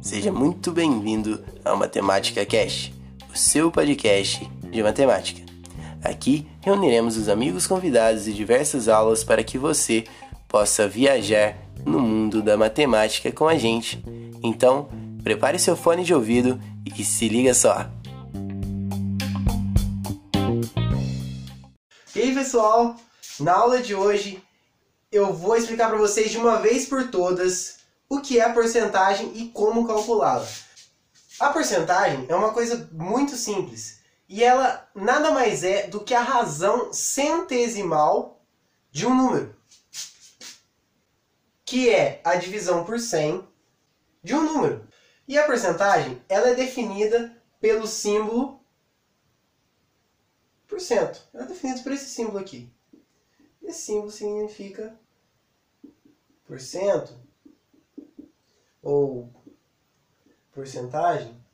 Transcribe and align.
Seja 0.00 0.30
muito 0.30 0.70
bem-vindo 0.70 1.44
ao 1.64 1.76
Matemática 1.76 2.46
Cast, 2.46 2.94
o 3.32 3.36
seu 3.36 3.70
podcast 3.70 4.48
de 4.70 4.82
matemática. 4.82 5.42
Aqui 6.02 6.46
reuniremos 6.60 7.16
os 7.16 7.28
amigos 7.28 7.66
convidados 7.66 8.28
e 8.28 8.32
diversas 8.32 8.88
aulas 8.88 9.24
para 9.24 9.42
que 9.42 9.58
você 9.58 10.04
possa 10.46 10.86
viajar 10.86 11.56
no 11.84 12.00
mundo 12.00 12.42
da 12.42 12.56
matemática 12.56 13.32
com 13.32 13.48
a 13.48 13.56
gente. 13.56 14.04
Então, 14.42 14.88
prepare 15.22 15.58
seu 15.58 15.76
fone 15.76 16.04
de 16.04 16.14
ouvido 16.14 16.60
e 16.96 17.04
se 17.04 17.28
liga 17.28 17.52
só. 17.52 17.90
E 22.14 22.20
aí, 22.20 22.34
pessoal? 22.34 22.96
Na 23.40 23.52
aula 23.52 23.82
de 23.82 23.94
hoje 23.94 24.40
eu 25.14 25.32
vou 25.32 25.56
explicar 25.56 25.88
para 25.88 25.96
vocês 25.96 26.32
de 26.32 26.38
uma 26.38 26.58
vez 26.58 26.86
por 26.86 27.08
todas 27.08 27.78
o 28.08 28.20
que 28.20 28.40
é 28.40 28.42
a 28.42 28.52
porcentagem 28.52 29.30
e 29.36 29.48
como 29.48 29.86
calculá-la. 29.86 30.46
A 31.38 31.50
porcentagem 31.50 32.26
é 32.28 32.34
uma 32.34 32.52
coisa 32.52 32.88
muito 32.92 33.36
simples 33.36 34.00
e 34.28 34.42
ela 34.42 34.88
nada 34.92 35.30
mais 35.30 35.62
é 35.62 35.86
do 35.86 36.00
que 36.00 36.14
a 36.14 36.22
razão 36.22 36.92
centesimal 36.92 38.44
de 38.90 39.06
um 39.06 39.14
número, 39.14 39.54
que 41.64 41.90
é 41.90 42.20
a 42.24 42.34
divisão 42.34 42.84
por 42.84 42.98
100 42.98 43.46
de 44.22 44.34
um 44.34 44.42
número. 44.42 44.88
E 45.28 45.38
a 45.38 45.44
porcentagem 45.44 46.20
ela 46.28 46.48
é 46.48 46.54
definida 46.54 47.40
pelo 47.60 47.86
símbolo 47.86 48.60
por 50.66 50.80
cento. 50.80 51.22
Ela 51.32 51.44
é 51.44 51.46
definida 51.46 51.80
por 51.82 51.92
esse 51.92 52.06
símbolo 52.06 52.38
aqui. 52.38 52.68
Esse 53.62 53.82
símbolo 53.82 54.10
significa 54.10 54.98
ou 58.82 59.32
porcentagem 60.52 61.44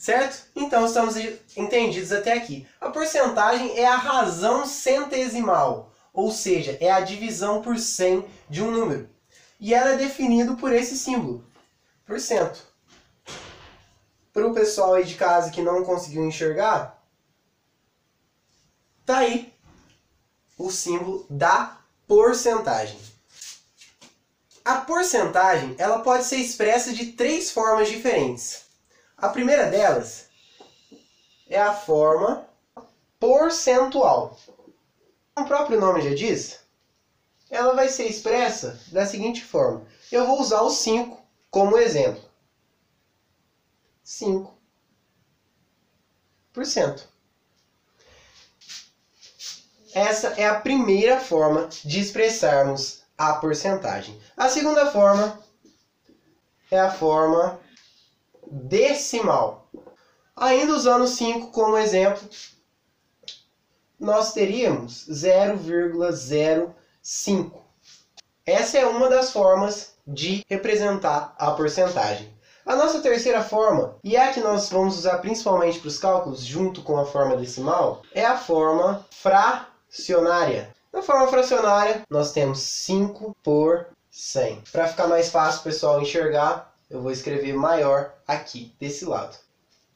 Certo? 0.00 0.46
Então 0.56 0.86
estamos 0.86 1.14
entendidos 1.54 2.10
até 2.10 2.32
aqui. 2.32 2.66
A 2.80 2.88
porcentagem 2.88 3.78
é 3.78 3.86
a 3.86 3.96
razão 3.96 4.64
centesimal, 4.64 5.92
ou 6.10 6.32
seja, 6.32 6.78
é 6.80 6.90
a 6.90 7.00
divisão 7.00 7.60
por 7.60 7.78
100 7.78 8.24
de 8.48 8.62
um 8.62 8.70
número. 8.70 9.10
E 9.60 9.74
ela 9.74 9.90
é 9.90 9.96
definida 9.98 10.56
por 10.56 10.72
esse 10.72 10.96
símbolo, 10.96 11.44
por 12.06 12.18
cento. 12.18 12.66
Para 14.32 14.46
o 14.46 14.54
pessoal 14.54 14.94
aí 14.94 15.04
de 15.04 15.16
casa 15.16 15.50
que 15.50 15.60
não 15.60 15.84
conseguiu 15.84 16.24
enxergar, 16.24 16.98
tá 19.04 19.18
aí 19.18 19.52
o 20.56 20.70
símbolo 20.70 21.26
da 21.28 21.78
porcentagem. 22.08 22.98
A 24.64 24.76
porcentagem 24.76 25.74
ela 25.78 26.00
pode 26.00 26.24
ser 26.24 26.36
expressa 26.36 26.92
de 26.92 27.12
três 27.12 27.50
formas 27.50 27.88
diferentes. 27.88 28.66
A 29.16 29.28
primeira 29.28 29.70
delas 29.70 30.28
é 31.48 31.58
a 31.58 31.72
forma 31.72 32.46
percentual. 33.18 34.38
O 35.36 35.44
próprio 35.44 35.80
nome 35.80 36.02
já 36.02 36.14
diz, 36.14 36.60
ela 37.48 37.74
vai 37.74 37.88
ser 37.88 38.06
expressa 38.06 38.78
da 38.88 39.06
seguinte 39.06 39.42
forma. 39.42 39.86
Eu 40.12 40.26
vou 40.26 40.40
usar 40.40 40.60
o 40.60 40.70
5 40.70 41.20
como 41.50 41.78
exemplo. 41.78 42.22
5%. 44.04 44.52
Essa 49.92 50.28
é 50.40 50.46
a 50.46 50.60
primeira 50.60 51.18
forma 51.18 51.68
de 51.84 52.00
expressarmos 52.00 53.02
a 53.20 53.34
porcentagem. 53.34 54.18
A 54.34 54.48
segunda 54.48 54.90
forma 54.90 55.38
é 56.70 56.80
a 56.80 56.90
forma 56.90 57.60
decimal. 58.50 59.68
Ainda 60.34 60.72
usando 60.72 61.06
5 61.06 61.50
como 61.50 61.76
exemplo, 61.76 62.26
nós 63.98 64.32
teríamos 64.32 65.06
0,05. 65.10 67.60
Essa 68.46 68.78
é 68.78 68.86
uma 68.86 69.10
das 69.10 69.32
formas 69.32 69.92
de 70.06 70.42
representar 70.48 71.34
a 71.38 71.50
porcentagem. 71.50 72.34
A 72.64 72.74
nossa 72.74 73.02
terceira 73.02 73.42
forma, 73.42 73.96
e 74.02 74.16
é 74.16 74.30
a 74.30 74.32
que 74.32 74.40
nós 74.40 74.70
vamos 74.70 74.96
usar 74.96 75.18
principalmente 75.18 75.78
para 75.78 75.88
os 75.88 75.98
cálculos, 75.98 76.40
junto 76.40 76.82
com 76.82 76.98
a 76.98 77.04
forma 77.04 77.36
decimal, 77.36 78.00
é 78.14 78.24
a 78.24 78.38
forma 78.38 79.04
fracionária. 79.10 80.74
Na 80.92 81.02
forma 81.02 81.28
fracionária, 81.28 82.02
nós 82.10 82.32
temos 82.32 82.60
5 82.60 83.36
por 83.42 83.86
100. 84.10 84.64
Para 84.72 84.88
ficar 84.88 85.06
mais 85.06 85.30
fácil 85.30 85.62
pessoal 85.62 86.02
enxergar, 86.02 86.74
eu 86.90 87.00
vou 87.00 87.12
escrever 87.12 87.54
maior 87.54 88.12
aqui 88.26 88.74
desse 88.80 89.04
lado. 89.04 89.36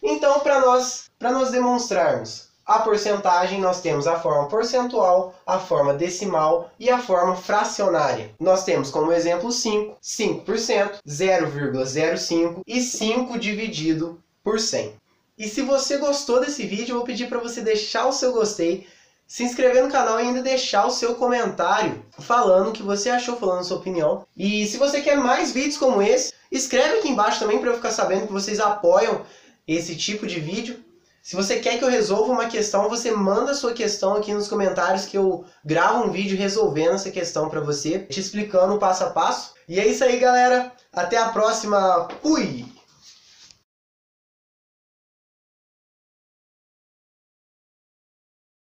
Então, 0.00 0.40
para 0.40 0.60
nós, 0.60 1.10
nós 1.20 1.50
demonstrarmos 1.50 2.48
a 2.64 2.78
porcentagem, 2.78 3.60
nós 3.60 3.80
temos 3.80 4.06
a 4.06 4.18
forma 4.18 4.48
percentual, 4.48 5.34
a 5.44 5.58
forma 5.58 5.92
decimal 5.94 6.70
e 6.78 6.88
a 6.88 6.98
forma 6.98 7.36
fracionária. 7.36 8.30
Nós 8.38 8.64
temos 8.64 8.90
como 8.90 9.12
exemplo 9.12 9.50
5, 9.50 9.98
5%, 10.00 11.00
0,05 11.06 12.62
e 12.66 12.80
5 12.80 13.38
dividido 13.38 14.22
por 14.42 14.60
100. 14.60 14.94
E 15.36 15.48
se 15.48 15.62
você 15.62 15.98
gostou 15.98 16.40
desse 16.40 16.64
vídeo, 16.64 16.92
eu 16.92 16.98
vou 16.98 17.04
pedir 17.04 17.28
para 17.28 17.40
você 17.40 17.60
deixar 17.60 18.06
o 18.06 18.12
seu 18.12 18.32
gostei, 18.32 18.86
se 19.26 19.42
inscrever 19.42 19.82
no 19.82 19.90
canal 19.90 20.20
e 20.20 20.24
ainda 20.24 20.42
deixar 20.42 20.86
o 20.86 20.90
seu 20.90 21.14
comentário 21.14 22.04
falando 22.18 22.68
o 22.68 22.72
que 22.72 22.82
você 22.82 23.10
achou, 23.10 23.36
falando 23.36 23.60
a 23.60 23.64
sua 23.64 23.78
opinião. 23.78 24.26
E 24.36 24.66
se 24.66 24.76
você 24.76 25.00
quer 25.00 25.16
mais 25.16 25.52
vídeos 25.52 25.76
como 25.76 26.02
esse, 26.02 26.32
escreve 26.50 26.98
aqui 26.98 27.08
embaixo 27.08 27.40
também 27.40 27.58
para 27.58 27.70
eu 27.70 27.76
ficar 27.76 27.90
sabendo 27.90 28.26
que 28.26 28.32
vocês 28.32 28.60
apoiam 28.60 29.22
esse 29.66 29.96
tipo 29.96 30.26
de 30.26 30.38
vídeo. 30.38 30.84
Se 31.22 31.34
você 31.34 31.58
quer 31.58 31.78
que 31.78 31.84
eu 31.84 31.88
resolva 31.88 32.32
uma 32.32 32.48
questão, 32.48 32.88
você 32.88 33.10
manda 33.10 33.52
a 33.52 33.54
sua 33.54 33.72
questão 33.72 34.14
aqui 34.14 34.34
nos 34.34 34.46
comentários 34.46 35.06
que 35.06 35.16
eu 35.16 35.44
gravo 35.64 36.04
um 36.04 36.10
vídeo 36.10 36.36
resolvendo 36.36 36.96
essa 36.96 37.10
questão 37.10 37.48
para 37.48 37.60
você, 37.60 37.98
te 38.00 38.20
explicando 38.20 38.78
passo 38.78 39.04
a 39.04 39.10
passo. 39.10 39.54
E 39.66 39.80
é 39.80 39.86
isso 39.86 40.04
aí, 40.04 40.18
galera. 40.18 40.70
Até 40.92 41.16
a 41.16 41.30
próxima. 41.30 42.08
Fui! 42.20 42.66